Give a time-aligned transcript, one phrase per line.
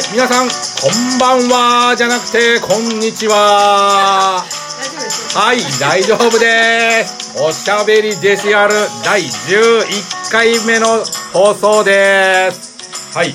[0.00, 4.42] はい、皆さん、こんばんは、じゃなくて、こんにちは。
[4.48, 7.38] 大丈夫ですよはい、大丈夫です。
[7.38, 8.72] おしゃべりデシアル
[9.04, 11.04] 第11回目の
[11.34, 13.14] 放送です。
[13.14, 13.32] はい、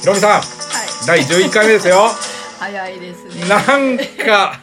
[0.00, 0.42] ひろみさん、はい
[1.06, 2.10] 第11回目ですよ。
[2.58, 3.96] 早いですねなん
[4.26, 4.58] か、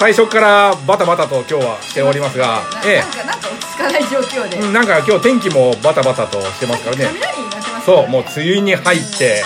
[0.00, 7.08] 最初からバタバタと今日はしておりますが、 えななんかなんか落ち着かない状況で、なんか今日天気もバタバタとしてますからね。
[7.86, 9.44] そう、もうで梅雨に入って、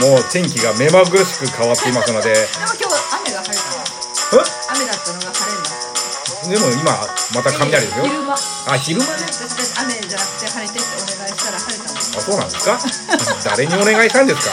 [0.00, 2.36] もう天気が目まぐるしく変わっていますので、も
[2.78, 4.36] 今日雨が晴れた。
[4.36, 4.42] の
[4.76, 5.88] 雨だったのが晴れになった
[6.46, 6.92] えでも今、
[7.34, 8.04] また雷ですよ。
[8.06, 8.34] 昼間。
[8.34, 9.06] あ、昼間？
[9.06, 9.12] ね。
[9.18, 12.64] 雨じゃなくて晴れてってお願いしたら晴れたんですあ、そうなんです
[13.42, 13.50] か？
[13.50, 14.46] 誰にお願いしたんです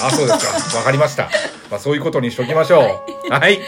[0.00, 0.06] か？
[0.06, 0.78] あ、そうですか。
[0.78, 1.24] わかりました。
[1.70, 3.32] まあ、そういうことにしときましょう。
[3.32, 3.60] はい。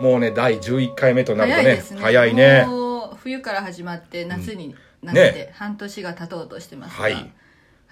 [0.00, 2.00] もうね、第11回目となるとね早いです、ね。
[2.02, 2.64] 早いね。
[2.66, 5.54] もう冬から始まって夏になって、ね。
[5.56, 7.32] 半年が経とうとしてますが、はい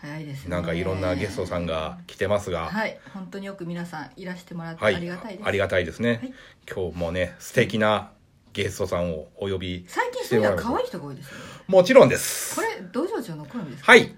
[0.07, 0.51] 早いですね。
[0.51, 2.99] なんかいろんなゲストさんが来てますが、はい。
[3.15, 5.01] 本当によく皆さんいらしてもらってあはい。
[5.01, 6.35] りがたいです、ありがたいですね、はい。
[6.73, 8.11] 今日もね素敵な
[8.53, 11.43] ゲストさんをお呼び最近そういうの可愛い人が多いですよね。
[11.69, 12.55] もちろんです。
[12.57, 13.93] これ道場長の好みですか？
[13.93, 14.15] はい。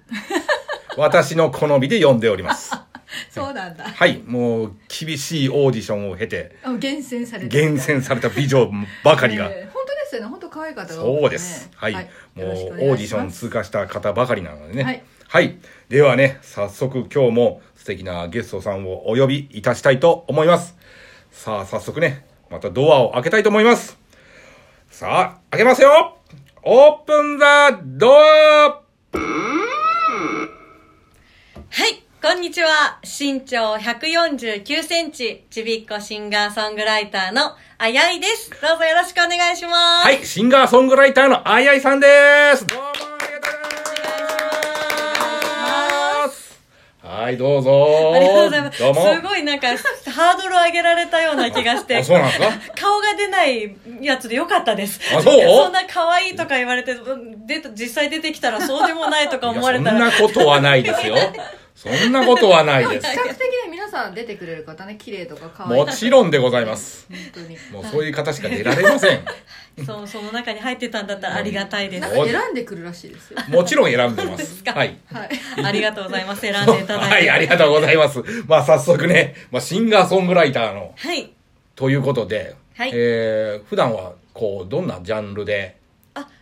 [0.96, 2.72] 私の好みで呼んでおります。
[3.30, 3.84] そうなんだ。
[3.84, 4.22] はい。
[4.26, 8.70] もう厳しいオーディションを経てあ厳選されて厳選された美女
[9.02, 10.28] ばかりが、えー本当ですよね。
[10.28, 10.90] 本当可愛い方がね。
[11.20, 11.70] そうです。
[11.74, 11.94] はい。
[11.94, 12.00] も
[12.36, 12.94] うよろしくおオ願いします。
[12.94, 14.82] ーディション通過した方ばかりなのでね。
[14.84, 15.02] はい。
[15.30, 15.58] はい。
[15.90, 20.74] ではね、早速今日も素敵なゲストさんをお呼びいたしたいと思います。
[21.30, 23.98] さあ、早速ね、またドアを開けたいと思います。
[24.88, 26.16] さあ、開けますよ
[26.62, 28.18] オープンザドア
[28.70, 28.80] は
[31.90, 32.98] い、こんにちは。
[33.04, 38.50] 身長149センチ、ちびっこシンガーソングライターのあやいです。
[38.62, 40.06] どうぞよろしくお願いします。
[40.06, 42.06] はい、シンガーソングライターのあいあいさんで
[42.56, 43.57] すどうもありがとうございます
[47.10, 48.78] はい、どうぞありがとうございます。
[48.80, 49.14] どうも。
[49.14, 51.96] すごいなんか、ハードル上げられたような気がして。
[51.96, 52.46] あそうなんですか？
[52.76, 55.00] 顔が出ないやつでよかったです。
[55.16, 55.40] あそう？
[55.64, 59.90] そんな可愛いとか言われて、うん出た実際出てきたらそうでもないとか思われたら。
[59.92, 61.16] そんなことはないですよ。
[61.74, 63.16] そんなことはないです 比。
[63.18, 63.38] 較的
[63.70, 67.08] ね皆さん出てくれる方ね綺麗とか可愛いもちろんでございます。
[67.08, 69.24] 本当にもうそういう方しか出られません。
[69.86, 72.10] そう、その中に入ってたんだったらありがたいですなん。
[72.10, 74.62] か選んでくるらしいですよもちろん選んでます。
[74.62, 74.98] かはい。
[75.10, 75.28] はい
[75.64, 76.42] ありがとうございます。
[76.42, 77.14] 選んでいただいて。
[77.14, 78.22] はい、ありがとうございます。
[78.46, 81.32] まあ早速ね、まあシンガーソングライターの、はい。
[81.74, 85.87] ということで、はいえー、普段はこう、どんなジャンルであ、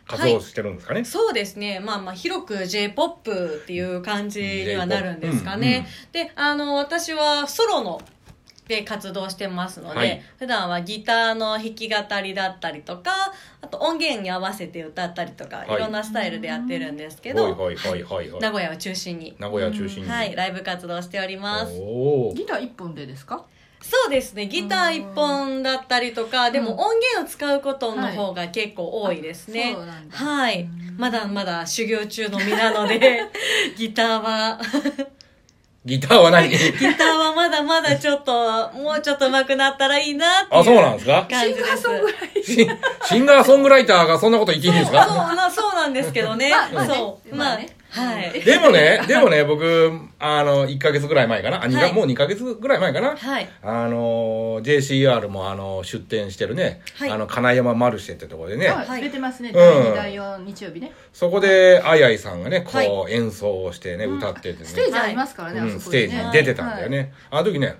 [0.06, 1.04] 活はい動してるんですかね。
[1.04, 1.80] そうですね。
[1.80, 5.86] まあまあ、広く J-POP っていう感じにはなるんですかね。
[6.12, 8.00] で、あの、私はソロの、
[8.68, 13.12] で活動してますので、はい普段はギターの弾き語りだったりとか、
[13.60, 20.08] あと音源に合わせて歌ったりとか、はいいろんなスタイルでやってるんですけど、はいはいはいはいはい名古屋を中心に、名古屋中心に。
[20.10, 21.72] はい、ライブ活動しております。
[22.34, 23.44] ギター一本でですか？
[23.82, 24.46] そうですね。
[24.46, 29.62] ギター一本だったりとか、でも音源を使うことの方が結構多いですね。
[29.62, 30.68] はいそうなんだはい。
[30.98, 33.20] まだまだ修行中の身なので、
[33.76, 34.58] ギターは、
[35.84, 36.48] ギターは何？
[36.48, 41.26] ギターはまだまだちょっと、もうちょっと上手くなったらいいなっていうあ、そうなんですか？
[41.30, 41.82] 感じです。
[41.82, 45.00] シンガーソングライシンシンガーソングライターがそんなこと言っていいんですそう
[45.54, 46.50] そうなんですけどね。
[46.50, 47.36] まあまあねそう。
[47.36, 48.40] まあまあねはい。
[48.40, 51.62] でもね、でもね、僕、あの、1ヶ月ぐらい前かな。
[51.62, 51.92] あ、二かはい。
[51.92, 53.16] もう2ヶ月ぐらい前かな。
[53.16, 53.48] はい。
[53.62, 57.10] あの、JCR もあの、出店してるね、はい。
[57.10, 58.86] あの、金山マルシェってところでね、はい。
[58.86, 59.02] はい。
[59.02, 59.50] 出てますね。
[59.50, 59.52] ん。
[59.52, 60.92] 第2第4日曜日ね。
[61.12, 62.04] そこで、あい。
[62.04, 63.12] あいさんがね、こう、はい。
[63.12, 67.12] 演奏をしてね、歌っててね、ステージありますからねあうん、ステージに出てたんだよね。
[67.30, 67.76] あの時ね、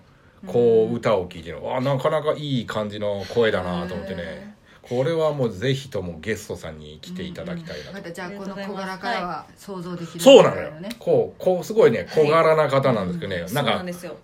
[0.46, 4.55] こう、歌を聴いてね、あ、なかなかいい感じの声だなと思ってね、
[4.88, 7.92] これはもうぜひともゲストさんに来ていただきたいなと。
[7.94, 10.20] またじゃあこの小柄からは想像できる。
[10.24, 10.72] そうなのよ。
[10.98, 14.16] こう、こう、すごいね、小柄な方なんですけどね、そうなんかなんで、すよ。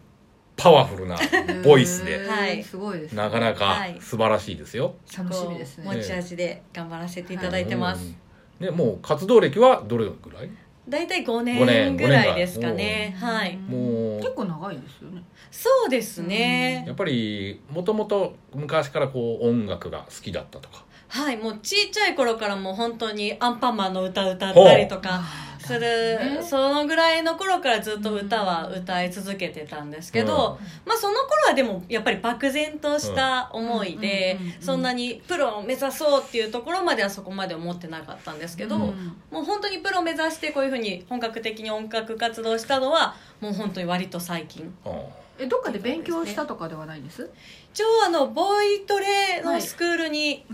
[0.57, 1.19] パワフルな
[1.65, 2.63] ボイスで、はい。
[2.63, 3.99] すごいですなかなかはい。
[4.01, 4.95] 素晴らしいですよ。
[5.17, 5.85] 楽しみですね。
[5.85, 8.15] 持ち味で頑張らせていただいてます。
[8.61, 8.67] うん。
[8.67, 10.51] ね、もう活動歴はどれぐらい？
[10.89, 13.17] 大体5五年年ぐらいですかね。
[13.19, 13.57] はい。
[13.57, 16.93] も結構長いですよねそうですう、ねや。
[16.93, 20.85] っぱり、もともと昔からこう音楽が好きだったとか。
[21.09, 25.23] はい、もうちっちゃい頃からもう本当にアンパンマンの歌歌ったりとか
[25.63, 26.43] する、ね。
[26.43, 34.63] そのぐらいの頃からずっと歌は歌い続けてたんですけど、まあその頃はでもやっぱり漠然とした思いでうんうんうんうん。
[34.63, 38.83] そんなにプロを目指そうっていうところまではそこまで思ってなかったんですけど、うん。
[39.31, 44.75] もう本当にプロ目指してこういうふうに本格的に音楽活動したのはもう本当に割と最近。
[44.85, 44.93] うん。
[45.39, 47.31] えどっかで勉強したとかではないんです？
[47.73, 50.45] 一応あのボーイトレのスクールに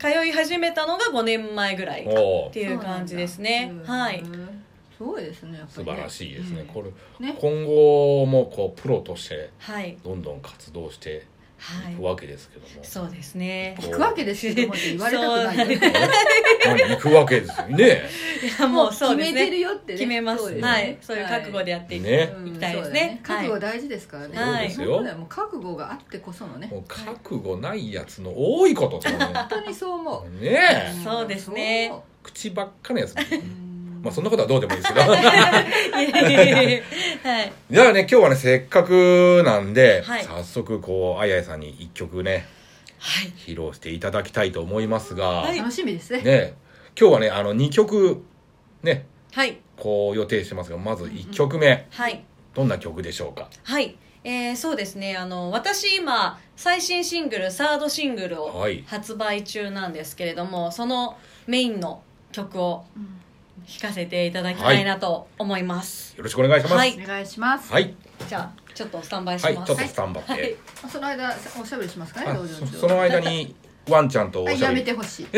[0.00, 3.72] 通い始めたのが5年前ぐらいっていう感じですね。
[3.86, 4.24] はい
[4.96, 5.92] すごいですねやっぱりね。
[5.92, 6.66] 素晴らしいですね、うん。
[6.66, 7.36] これね。
[7.40, 9.96] 今後もこうプロとしてはい。
[10.04, 11.26] どんどん活動して
[11.56, 11.94] はい。
[11.94, 13.76] いくわけですけども、そうですね。
[13.80, 15.72] 行くわけですけどもって言われたくない。
[15.72, 15.80] よね
[16.66, 18.02] 何行くわけですよね。
[18.42, 19.34] いやもうそうですね。
[19.34, 19.98] 決めてるよってね。
[19.98, 20.60] 決めます。
[20.60, 20.98] はい。
[21.00, 22.34] そういう覚悟でやっていきね。
[22.36, 23.20] うんいきたいですね。
[23.22, 24.36] 覚悟大事ですからね。
[24.36, 25.16] はいそうですよ。
[25.16, 26.66] もう覚悟があってこそのね。
[26.66, 29.16] もう覚悟ないやつの多いこととね。
[29.16, 30.42] 本当にそう思う。
[30.42, 30.58] ね
[30.90, 31.04] え。
[31.04, 31.92] そうですね。
[32.22, 33.14] 口ばっかのやつ
[34.04, 35.06] まあそんなことはどうでもいいですけど。
[35.10, 35.16] は
[37.42, 37.52] い。
[37.70, 40.24] じゃあね今日はねせっかくなんで、はい。
[40.24, 42.46] 早速こうあややさんに一曲ね
[42.98, 43.32] はい。
[43.36, 45.58] 披露していただきたいと思いますが、はい。
[45.58, 46.20] 楽しみですね。
[46.20, 46.54] ね。
[47.00, 48.22] 今日はねあの2曲
[48.82, 49.06] ね。
[49.32, 49.56] はい。
[49.76, 52.22] こう予定してますがまず1曲目、はい。
[52.54, 53.48] どんな曲でしょうか？
[53.64, 55.16] はい、えー、そうですね。
[55.16, 58.84] あの私今最新シングルサードシングルをはい。
[58.86, 61.16] 発売中なんですけれども、その
[61.46, 62.02] メインの
[62.32, 63.20] 曲をうん
[63.66, 66.72] 弾かせていただきたいなと思います、よろしくお願いします。
[66.74, 66.94] ははい。
[66.96, 67.72] い、お願いします。
[67.72, 67.94] はい。
[68.28, 70.56] じゃあちょっとスタンバイしちょます、っとスタンバって、はい。
[70.90, 72.38] その間おしゃべりしますかね？
[72.48, 73.54] そその間に
[73.88, 74.80] ワンちゃんとおはいやしゃべり。
[74.80, 75.26] めてほしい。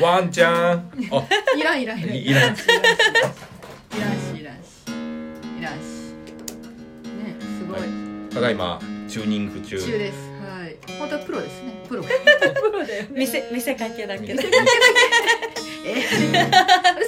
[0.00, 0.90] ワンちゃん。
[1.12, 1.26] あ。
[1.56, 2.00] いらんいらん。
[2.00, 2.42] いらんいいらん。
[2.42, 4.68] いらんしいらんしいらんし。
[5.58, 5.80] いらんし。
[7.04, 7.80] ねすごい。
[8.32, 9.78] ただいまチューニング中。
[9.78, 10.16] 中です。
[10.24, 10.31] はい
[10.98, 11.84] 本当はプロですね。
[11.88, 12.02] プロ。
[12.02, 12.08] プ
[12.72, 13.08] ロだよね。
[13.10, 14.34] 見せ見せかけだけ。
[14.34, 14.42] ど
[15.84, 16.50] え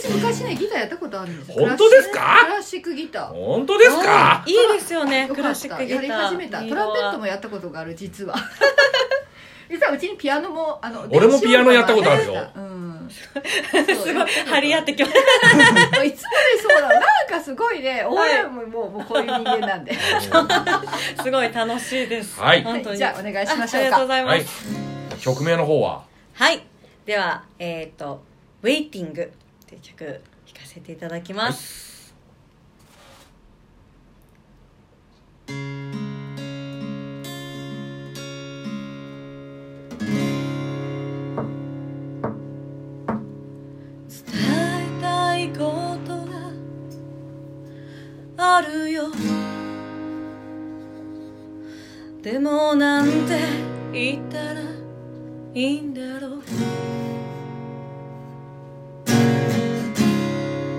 [0.03, 1.67] 私昔ねギターやったことあるんですよ。
[1.67, 2.41] 本当ですか？
[2.45, 3.27] クラシックギター。
[3.33, 4.43] 本当ですか？
[4.47, 6.07] いいですよねクラシックギター。
[6.09, 6.63] たやり始めた。
[6.63, 8.35] トランペットもやったことがある実は。
[9.71, 12.47] 実はうちにピアノもあの俺もピアノやったことあるよ。
[12.57, 12.74] うん
[13.11, 16.17] すごい張り合ってきましいつもね
[16.63, 19.97] そうだなんかすごいね俺ももうもうこういう人間なんで。
[20.31, 22.41] たすごい楽しいです。
[22.41, 22.63] はい。
[22.63, 22.97] 本当に。
[22.97, 23.81] じゃあお願いしましょうか。
[23.81, 24.25] あありがとうござい。
[24.25, 24.65] まはいす
[25.21, 26.05] 曲名の方は？
[26.35, 26.63] はい、
[27.07, 28.23] ではえっ、と
[28.63, 29.15] 「Waiting」っ
[29.67, 30.21] ていう曲弾か
[30.65, 31.94] せていただきます、伝
[52.35, 53.39] でもなんて
[53.93, 54.61] 言ったら
[55.55, 56.43] いいんだろう。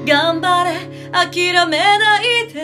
[0.06, 0.72] 頑張れ
[1.13, 2.60] 諦めないで。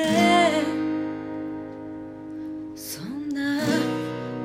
[2.75, 3.61] そんな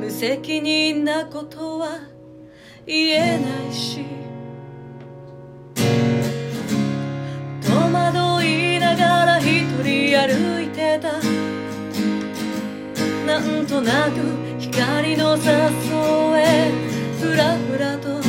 [0.01, 1.99] 無責任なことは
[2.87, 4.26] 言えないし。
[13.39, 14.13] なんとなく
[14.59, 15.43] 光の誘
[16.39, 16.73] え
[17.21, 18.23] ふらふらと。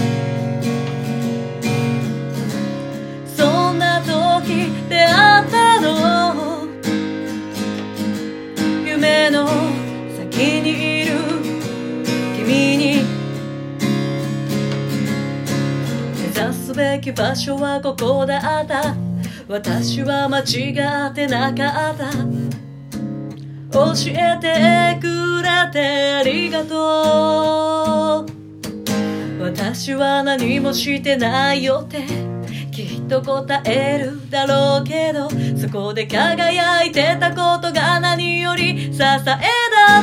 [3.26, 6.68] そんな時出会ったの？
[8.86, 9.48] 夢の
[10.18, 11.14] 先にいる。
[12.36, 13.06] 君に。
[16.18, 18.94] 目指すべき場所はここだった。
[19.48, 20.74] 私は間違
[21.10, 22.12] ってなかった。
[23.70, 24.87] 教えて。
[26.38, 29.44] りがとう。
[29.44, 32.04] 私は何もしてないよって。
[32.72, 39.40] きっと答えるだろうけどそこで輝いてたことが何より支えだっ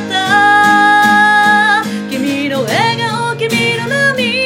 [0.09, 1.83] た。
[2.09, 4.44] 君の笑顔君の涙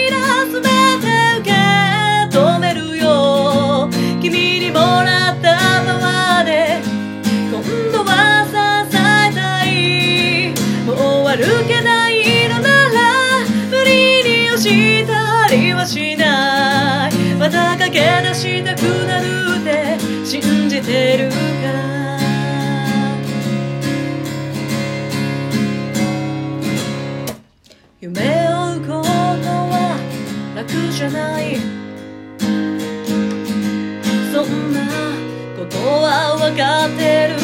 [17.91, 19.25] け出したくなる
[19.61, 21.35] って信じてるか？
[21.63, 21.89] ら
[28.01, 29.97] 夢を追うことは
[30.55, 31.57] 楽じゃない。
[34.31, 34.79] そんな
[35.57, 37.35] ことは分かってる。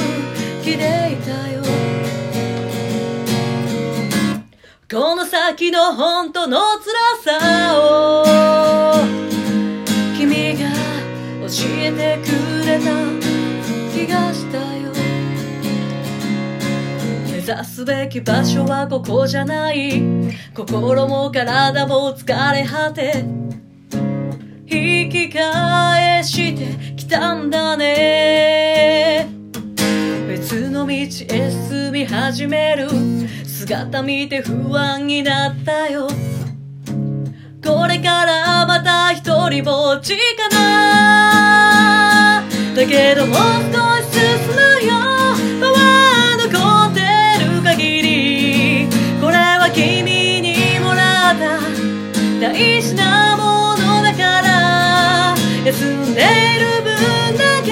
[0.64, 1.62] 気でいたよ。
[4.90, 6.60] この先の本当の
[7.24, 8.35] 辛さを
[11.88, 12.86] えてくれた
[13.94, 14.92] 気がしたよ。
[17.32, 20.02] 目指すべき場所はここじゃない。
[20.56, 23.24] 心も体も疲れ果て。
[24.68, 29.28] 引き返してきたんだね。
[30.28, 32.90] 別の道へ進み始める。
[33.46, 36.08] 姿見て不安になったよ。
[37.64, 38.65] これから
[39.14, 42.44] 一人ぼっちかな。
[42.76, 43.38] だけどもう
[43.72, 44.94] 少し進むよ。
[45.62, 46.54] パワー残
[46.92, 47.00] って
[47.44, 48.88] る限り。
[49.22, 51.60] これは君にもらった。
[52.42, 55.36] 大事なものだから。
[55.66, 56.24] 休んでい
[56.60, 56.92] る分
[57.38, 57.72] だけ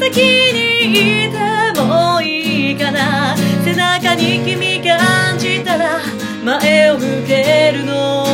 [0.00, 0.14] 先
[0.52, 1.34] にいて
[1.80, 3.36] もいいかな。
[3.64, 6.00] 背中に君感じたら
[6.44, 8.25] 前を向けるの。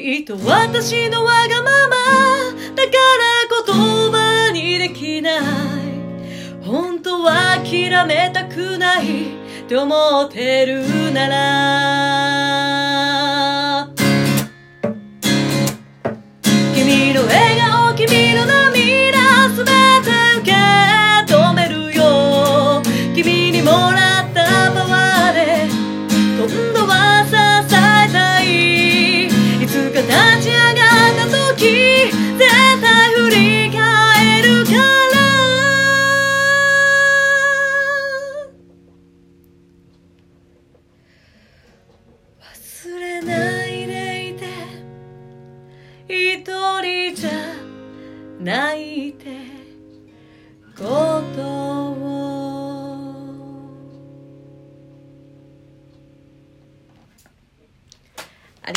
[0.00, 1.96] きっと私のわがまま
[2.74, 3.28] だから
[3.66, 5.42] 言葉にできない。
[6.62, 9.34] 本当は諦めたくない
[9.64, 9.94] って思
[10.24, 12.51] ってるなら。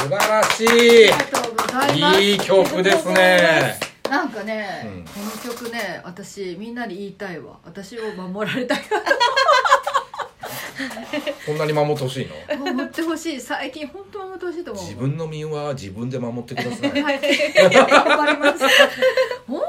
[0.00, 1.12] 素晴らしい。
[1.12, 2.20] ありがとうございます。
[2.20, 5.04] いい曲ですねなんかね、うん。
[5.04, 5.10] こ
[5.48, 7.58] の曲ね私みんなに言いたいわ。
[7.64, 8.78] 私を守られたい。
[11.46, 12.64] こんなに守ってほしいの？
[12.72, 13.40] 守ってほしい。
[13.40, 14.84] 最近本当守ってほしいと思う。
[14.84, 17.02] 自分の身は自分で守ってください。
[17.02, 17.20] はい。
[17.70, 17.70] 頑
[18.04, 18.64] 張ります。
[19.46, 19.59] 本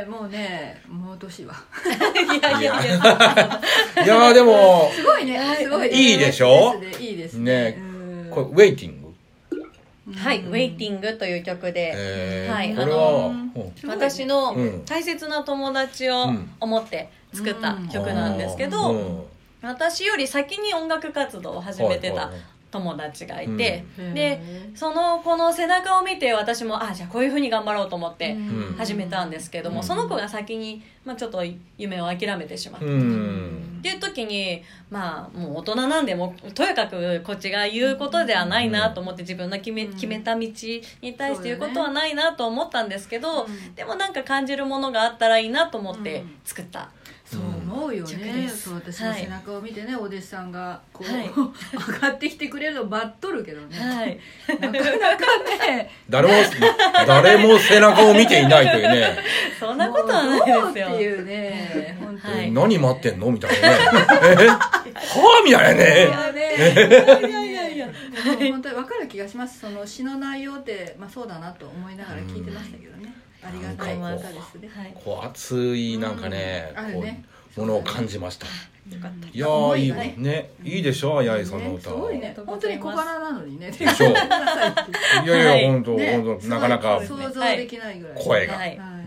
[0.00, 1.52] ね、もうね守ってほしいや
[2.38, 2.80] いやいや。
[4.04, 5.56] いやーでもすごいね。
[5.60, 6.74] すごいいいでしょ？
[6.74, 7.06] いいですね。
[7.08, 7.76] いいですね。
[7.78, 7.82] う
[8.28, 8.30] ん。
[8.30, 9.06] これウェイティング
[10.14, 12.54] はい「ウェイティング」という曲で、えー。
[12.54, 14.84] はいこれはあの私のうん。
[14.84, 19.24] 大切な友達をうん思って作った曲なんですけうど、ん。
[19.62, 22.30] 私より先に音楽活動を始めてた
[22.70, 24.14] 友達がいて、うん。
[24.14, 28.74] でへその子の背中を見て私もあじゃあこういうふうに頑張ろうと思ってん。
[28.76, 29.82] 始めたんですけども、うん。
[29.84, 31.42] その子が先に、まあ、ちょっと
[31.78, 32.86] 夢を諦めてしまった。
[32.86, 39.92] うっんていう時にまあもう大人なんでもうとにかくこっちが言うことではないなと思って自分の決め,、うん。
[39.92, 40.52] 決めた道に
[41.16, 46.90] 対して言うことはないなと思ったんですけど、うんでもなんか感じるものがあったらいいなと思ってうん作った、
[47.86, 51.30] そう思うよ曲ねそう私の背中を見てね、お弟子さんがこう、はい。
[51.32, 54.18] 上がってきてくれるのを待っとるけどね、はい。
[54.60, 55.90] なかなかね。
[56.08, 56.34] 誰も
[57.06, 59.18] 誰も背中を見ていないというね。
[59.58, 60.68] そんなことはないですよ。
[60.68, 62.52] っていうね本当に、はい。
[62.52, 63.30] 何待ってんの？
[63.30, 63.76] みたいなね。
[64.42, 64.48] え？
[64.48, 65.42] はあ？
[65.44, 66.06] みたいなね。
[66.06, 67.86] いやねいやいやいや。
[67.86, 67.94] もう
[68.52, 69.60] 本当に分かる気がします。
[69.60, 74.82] その詩の内容って、まあ、そうだなと思いながら聞いてましたけどね、ありがたい歌かこうですね。
[74.82, 74.92] はい。
[74.94, 76.84] こう熱いなんかね,、うん。
[76.84, 77.24] あるね
[77.56, 78.46] ものを感じました。
[78.46, 79.28] よかった。
[79.28, 79.96] いやーいいわ。
[79.96, 80.14] ね。
[80.18, 82.36] ねいいでしょ八重さんのね歌、すごいね。
[82.46, 83.72] 本当に小柄なのにね。
[83.72, 83.84] しょ。
[83.86, 85.66] いやいや、はい。
[85.66, 86.22] 本当ね。
[86.22, 88.58] 本当なかなか想像できないぐらい、声が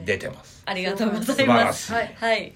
[0.05, 1.93] 出てます、ありがとうござ素います。
[1.93, 2.33] 晴らしい、はい。
[2.33, 2.53] はい。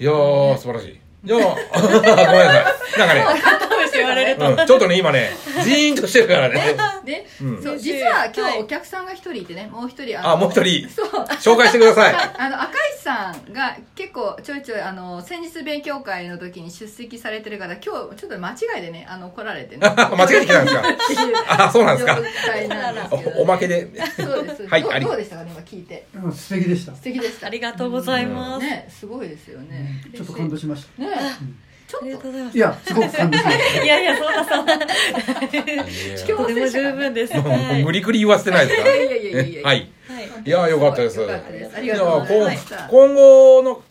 [0.00, 0.90] いやー素晴らしい。
[0.92, 2.60] いやー ごめんなさ
[2.96, 2.98] い。
[2.98, 3.83] なんかね
[4.14, 5.30] 言われると、うん、ちょっとね今ね
[5.64, 6.76] ジーンとしてるからね。
[7.04, 7.78] で、うん。
[7.78, 10.88] 実は今はい日お客さんが一人いてねもう一人あもう一人。
[10.88, 11.08] そう。
[11.54, 12.14] 紹介してください。
[12.38, 19.80] あの赤石さんが結構ちょいちょいあの先日勉強会の時に出席されてるから今日ちょっと間違いでねあの来られてね。
[19.86, 20.84] 間違えてきたんですか？
[21.66, 22.18] あそうなんですか。
[23.10, 23.88] おおまけで。
[24.16, 24.66] そうです。
[24.66, 25.04] はいあり。
[25.04, 26.06] どうどうでしたかね今聞いて。
[26.14, 26.94] うん素敵でした。
[26.94, 27.46] 素敵でした。
[27.46, 30.02] ありがとうございます、ねすごいですよね。
[30.14, 31.02] ちょっと感動しました。
[31.02, 31.08] ね
[31.94, 32.56] ちょありがっとうございます。
[32.56, 33.82] いや、すごく感動しました。
[33.84, 34.80] いやいやそんなそんないや
[36.36, 39.90] とても十分です、もうはい無理くり言わせてないですかといやいやいやいやはい。
[40.06, 40.24] はい。
[40.44, 41.18] いやーよかったです。
[41.18, 42.58] よかったですありいやがとうござい
[42.90, 43.08] こう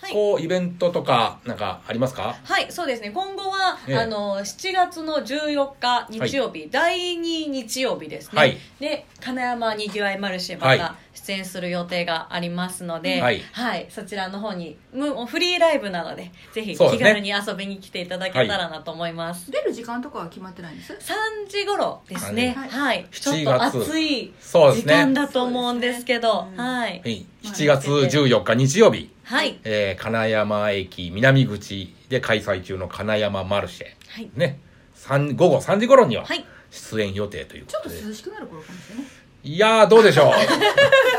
[0.01, 0.13] はい。
[0.13, 2.35] こう、イベントとか、なんかありますか？
[2.43, 3.09] はい、そうですね。
[3.11, 3.97] 今後は、ええ。
[3.97, 8.31] あの、7月の14日日曜日、第2日曜日ですね。
[8.39, 8.57] はい。
[8.79, 10.77] で、金山にぎわいマルシェまはい。
[10.77, 13.41] た出演する予定がありますので、はい
[13.89, 19.49] そちらの方に、むフリーライブなので、ぜひ気軽に遊びに来ていただけたらなと思います。
[19.49, 22.53] 出る時間とかは決まってないんです？3時頃ですね。
[22.57, 23.07] はいはい。
[23.11, 24.83] ちょっ7と月暑い時。
[24.85, 26.89] 間だと思うんですけど、ねうんはい。
[26.99, 27.25] はい。
[27.43, 29.59] 7月14日日曜日、はい。
[29.63, 33.87] えー、金山駅南口で開催中の金山マルシェ。
[34.09, 34.29] はい。
[34.35, 34.59] ね。
[34.93, 36.45] 三午後3時頃にははい。
[36.69, 38.07] 出演予定というちょっこととで。
[38.07, 39.05] 涼しくなる頃かもしれない
[39.45, 40.31] いやー、どうでしょう？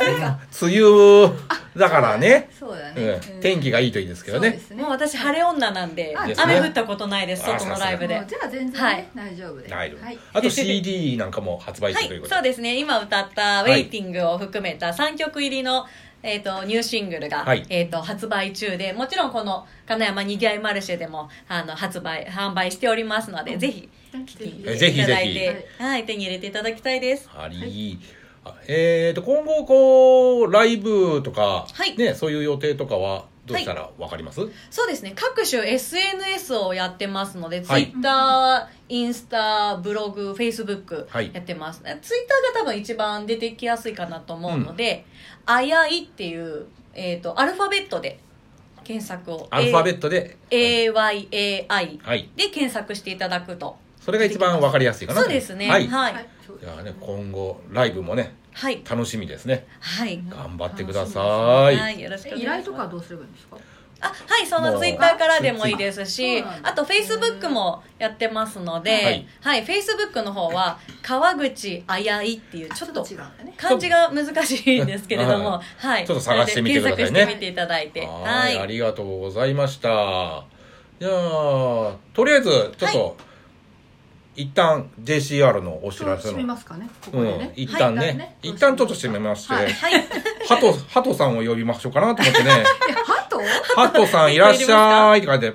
[0.62, 1.34] 梅雨
[1.76, 2.50] だからね。
[2.58, 4.60] そうだね、うん、天気がいいといいですけどね。
[4.76, 8.22] もう私晴れ女なんで、あ雨降ったことないです、あ外のライブで。
[8.26, 9.08] じゃあ全然ね、はい。
[9.14, 10.04] 大丈夫で大丈夫。
[10.04, 10.18] はい。
[10.32, 12.34] あと CD なんかも発売はい中というこ、と。
[12.34, 12.78] そうですね。
[12.78, 13.84] 今歌った「ウはい。
[13.84, 15.86] ェイティング」を含めた3曲入りの、
[16.22, 17.64] えー、とニューシングルが、はい。
[17.68, 27.28] えー、と発売中でもちろんこの金山にぎわいマルシェでもあの発売販売しておりますので、ぜひぜひえぜひいただいぜて、はい、手に入れていただきたいです。
[27.36, 28.23] あり、あ
[28.66, 31.96] えーと、今後、こう、ライブとか、はい。
[31.96, 35.12] ね、そういう予定とかは、どうしたらわかります、そうですね。
[35.14, 37.90] 各種 SNS をやってますので、はい。
[37.92, 41.30] Twitter インスタブログ Facebook はい。
[41.32, 45.04] やってます、ツイッターが多分一番出てきやすいかなと思うので
[45.46, 48.18] 「あやい」っていう、えー、とアルファベットで
[48.82, 49.46] 検索を。
[49.50, 51.68] アルファベットで、AYAI
[52.02, 52.30] はい。
[52.36, 53.76] で検索していただくと。
[54.00, 55.24] それが一番わかりやすいかなと。
[55.24, 55.68] そうですね。
[55.68, 55.86] はい。
[55.88, 56.26] はい
[56.60, 58.82] じゃあね、今後、ライブもね、はい。
[58.88, 59.66] 楽しみですね。
[59.80, 60.22] はい。
[60.28, 62.64] 頑張ってくださはいよろしくお願い依します。
[62.64, 63.56] 頼とかはどうすればいいんですか？
[64.00, 73.06] あはいそのツイッターからでもいいですしあとフェイスブックもやってますのでははいい、フェイスブックの方は川口あやいっていうちょっと
[73.56, 77.04] 漢字が難しいんですけれども、ははい、ちょっと探してみてくださいね。
[77.04, 80.44] 検索してみていただいて、はいありがとうございました。
[81.00, 83.16] じゃあ、とりあえず、ちょっと、
[84.36, 86.42] 一旦 JCR のお知らせの。
[86.42, 86.88] ますかね。
[87.04, 90.04] こうんこでね、、一旦ね、はい一旦ちょっと閉めまして、はいはい、
[90.48, 92.50] ハト、ハトさんを呼びましょうかなと思ってね、
[93.04, 93.40] ハト？
[93.76, 95.52] ハトさんいらっしゃいって書いて、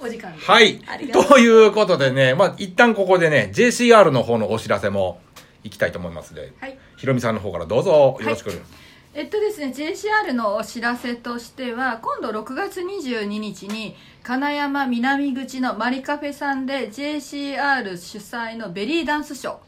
[0.00, 0.80] お時間はい。
[1.12, 5.20] ということでね、まあ、一旦ここでね、JCR の方のお知らせも
[5.62, 6.76] 行きたいと思いますので、はい。
[6.96, 8.18] ひろみさんの方からどうぞ。
[8.20, 8.50] よろしく。
[9.14, 19.58] えっとですね JCR のお知らせとしては今度6月22日に金山南口のマリカフェさんで JCR 主催のベリーダンスショ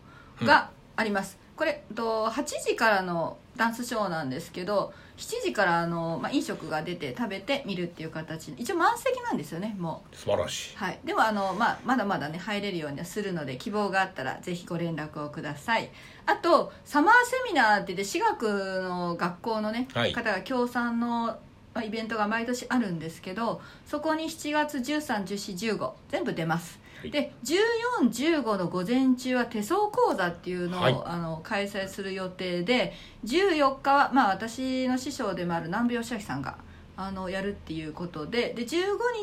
[0.41, 8.53] ーがあります、これと8時からのダンスショーなんですけど7時からあの、まあ、飲食が出て食べて見るっていう形。
[8.57, 10.17] 一応満席なんですよねもう。
[10.17, 10.77] 素晴らしい。
[10.77, 15.91] はい、でもあの、まあ、まだまだね入れるようにはするので希望があったらぜひご連絡をください。
[16.27, 20.13] あとサマーセミナーって言って私学の学校のね、はい。
[20.13, 21.39] 方が協賛の
[21.75, 27.11] まあイベントが毎年あるんですけどそこに7月131415全部出ます、はい。
[27.11, 30.97] で1415の午前中は手相講座っていうのを、はい。
[31.05, 32.93] あの開催する予定で
[33.25, 36.57] 14日は、まあ、私の師匠でもある南部義明さんが
[36.97, 38.69] あのやるっていうことでで15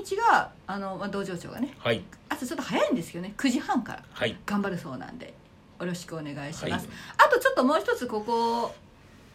[0.04, 2.04] 日があの、まあ、道場長がねはい。
[2.30, 4.38] 朝ちょっと早いんですけどね9時半からはい。
[4.46, 5.34] 頑張るそうなんで
[5.80, 6.98] よろしくお願いします、はい。
[7.18, 8.74] あとちょっともう一つここ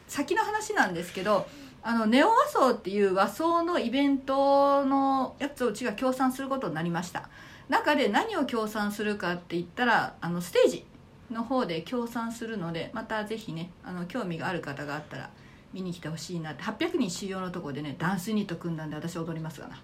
[0.08, 1.46] 先の話なんですけど
[1.82, 7.28] あのネオ和装っていう和装のイベントのやつをうちが協賛することになりました
[7.68, 10.84] 中で何を協賛するかって言ったらあのステージ
[11.30, 15.30] の方で協賛するのでまたぜひねあの興味がある方があったら
[15.72, 19.80] 見に来てほしいなって800人収容のところでねダンスユニット組んだんで私踊りますがな。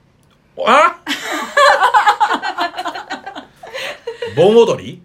[0.67, 1.01] あ
[4.37, 5.03] 盆踊り？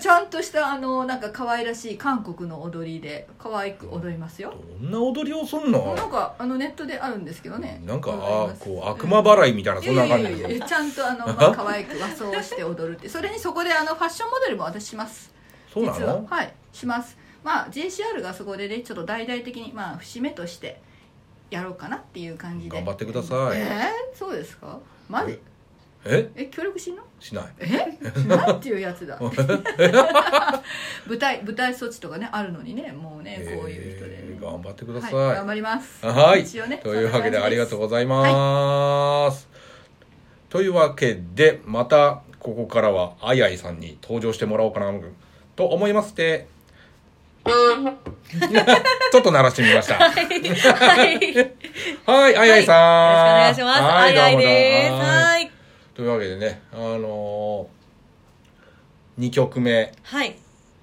[0.00, 4.54] ちゃんとしたあのなんか可愛らしい韓国の踊りで可愛く踊りますよ。
[4.80, 5.94] どんな踊りをすんの？
[5.94, 7.80] なんかあのネットであるんですけどね。
[7.84, 10.60] なんか、あこう、悪魔払いみたいな、そんな感じ。
[10.66, 13.08] ちゃんとあの、 まあ、可愛く和装して踊るって。
[13.08, 15.32] それにそこであのファッションモデルも私します。
[15.72, 16.14] そうな実は。
[16.14, 16.52] のはい。
[16.72, 17.16] します。
[17.44, 20.80] まあ JCR がそこでねちょっと大々的にまあ節目として
[21.50, 22.76] やろうかなっていう感じで。
[22.76, 23.58] 頑張ってください。
[23.58, 24.78] えー、そうですか？
[25.08, 25.38] マジ
[26.04, 26.30] え？
[26.34, 27.02] え協力しんの？
[27.18, 27.44] しない。
[27.60, 27.98] え？
[28.26, 29.18] なんていうやつだ
[31.06, 35.14] 舞台舞台措置とかねあるのにねもうねこういう人で、えー頑張ってください。
[35.14, 36.40] はい、頑張りますはい。
[36.40, 39.46] 一応ねというわけでありがとううございます。
[40.48, 44.92] というわけで、また、ここからは、あいあいさんに登場してもらおうかな、
[45.56, 46.46] と思いまして、
[47.44, 49.94] ちょっと鳴らしてみました。
[49.96, 50.22] はい。
[50.22, 50.70] よろしく
[52.10, 52.76] はい、あいあいさん。
[52.76, 53.80] お願いします。
[53.82, 54.92] はあいあいです。
[54.92, 55.49] はいはい。
[56.00, 60.34] というわけでね、あのー、2曲目はい。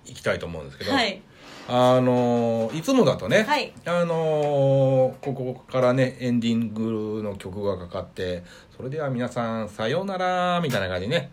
[0.06, 1.20] いきたいと思うんですけど、はい。
[1.68, 8.44] あのーいつもだとね、はいあのーここからねエンディングの曲がかかって
[8.78, 11.32] それでは皆さんさようならみたいな感じでね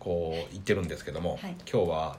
[0.00, 2.18] こう言ってるんですけども、はい今日は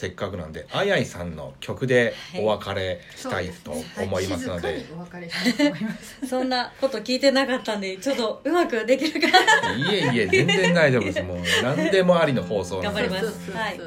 [0.00, 5.74] せっかくなんであいあいさんの曲でお別れしたいと思いますので,、はい静かにお別れしたい
[6.26, 9.76] そんなこと聞いてなかったんでちょっとうまくできるかな。
[9.76, 11.22] いえいえ全然大丈夫です。
[11.22, 13.52] もう何でもありの放送頑張ります。
[13.52, 13.78] はい。
[13.78, 13.84] ね。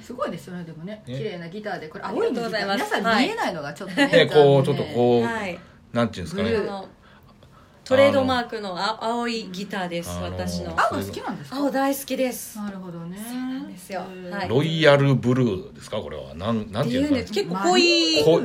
[0.00, 1.02] すごいですよねでもね。
[1.06, 1.18] ね。
[1.18, 1.88] 綺麗なギターで。
[1.88, 2.84] これありがとうございます。
[2.84, 5.58] 皆さん見えないのがちょっとねねこうちょっとこう、はい。
[5.92, 6.52] なんていうんですかね
[7.86, 10.70] トレードマークのあ青いギターです私の。
[10.70, 11.56] 青が好きなんですか？
[11.56, 12.58] 青大好きです。
[12.58, 13.16] なるほどね。
[13.16, 14.02] そうなんですよ。
[14.32, 14.48] はい。
[14.48, 15.98] ロイヤルブルーですか？
[15.98, 18.40] これはなんなんっていうんです結構濃い濃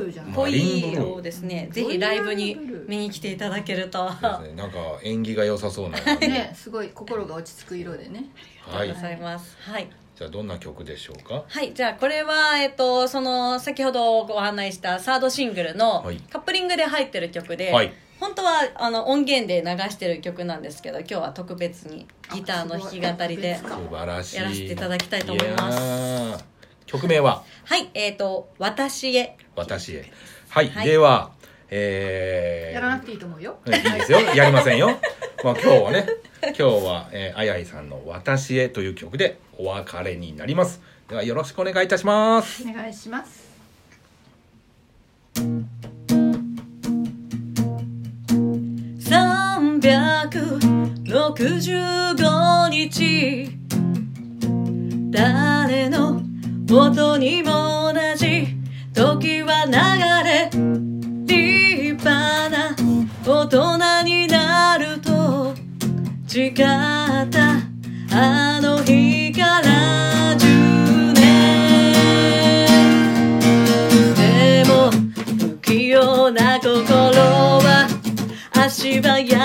[0.48, 1.64] いー色ですね。
[1.66, 4.08] うんぜひライブに見に来ていただけると。
[4.08, 4.54] ですね。
[4.54, 5.98] なんか縁起が良さそうな。
[6.20, 6.52] ね。
[6.54, 8.26] すごい心が落ち着く色でね。
[8.60, 8.92] はい。
[8.92, 9.56] ございます。
[9.60, 9.88] はい。
[10.16, 11.42] じゃあどんな曲でしょうか？
[11.48, 16.18] はい、じゃあこれは、えっと、その先ほどご案内したサードシングルのはい。
[16.30, 26.44] カップリングで入ってる曲で、はい本当はあの音源で流してる曲なんですけど今日は特別にギターの弾き語りであすごい素晴らしいやらせていただきたいと思います。
[26.86, 27.42] 曲名は？
[27.64, 30.12] はいえっ、と「私へ「私へ」
[30.50, 30.86] はい、はい。
[30.86, 31.32] では
[31.68, 33.58] えー、やらなくていいと思うよ。
[33.66, 34.20] いいですよ。
[34.20, 34.86] やりませんよ。
[35.42, 36.06] まあ今日はね
[36.42, 40.80] 今日は、えー、あやいさんの「私へ」という曲でお別れになります。
[41.08, 42.62] ではよろしくお願いいたします。
[42.62, 43.50] お願いします
[49.92, 53.58] 365日。
[55.10, 56.22] 誰の
[56.66, 58.56] 元にも同じ
[58.94, 59.72] 時は流
[60.26, 60.48] れ。
[61.26, 62.74] 立派な
[63.26, 65.54] 大人になると。
[66.26, 66.62] 誓った
[68.14, 71.92] あの日から10年。
[74.14, 74.90] でも
[75.38, 77.86] 不器用な心は
[78.54, 79.41] 足早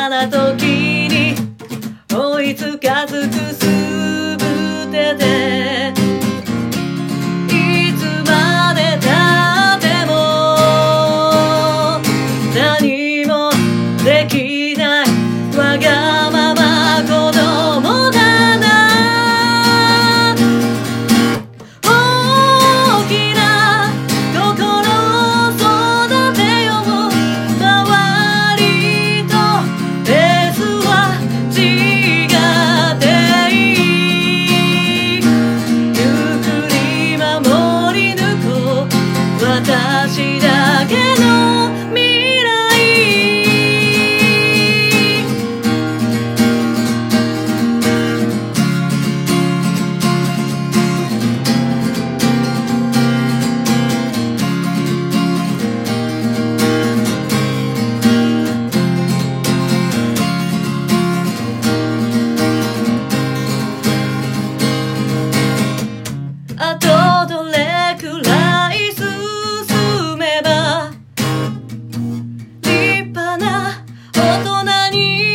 [74.90, 75.27] 大